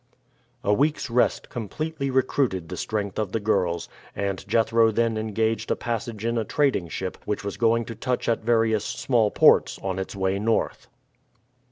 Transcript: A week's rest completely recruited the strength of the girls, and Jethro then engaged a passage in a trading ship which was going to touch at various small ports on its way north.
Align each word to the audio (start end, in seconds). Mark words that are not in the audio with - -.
A 0.63 0.73
week's 0.73 1.11
rest 1.11 1.49
completely 1.51 2.09
recruited 2.09 2.69
the 2.69 2.75
strength 2.75 3.19
of 3.19 3.33
the 3.33 3.39
girls, 3.39 3.87
and 4.15 4.43
Jethro 4.47 4.89
then 4.89 5.15
engaged 5.15 5.69
a 5.69 5.75
passage 5.75 6.25
in 6.25 6.39
a 6.39 6.43
trading 6.43 6.87
ship 6.87 7.19
which 7.25 7.43
was 7.43 7.55
going 7.55 7.85
to 7.85 7.93
touch 7.93 8.27
at 8.27 8.39
various 8.39 8.83
small 8.83 9.29
ports 9.29 9.77
on 9.83 9.99
its 9.99 10.15
way 10.15 10.39
north. 10.39 10.87